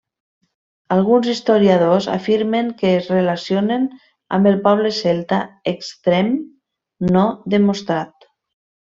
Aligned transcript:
Alguns 0.93 1.27
historiadors 1.31 2.07
afirmen 2.13 2.71
que 2.79 2.87
es 3.01 3.09
relacionen 3.15 3.85
amb 4.37 4.49
el 4.53 4.57
poble 4.67 4.91
celta, 5.03 5.41
extrem 5.73 6.31
no 7.17 7.27
demostrat. 7.57 8.27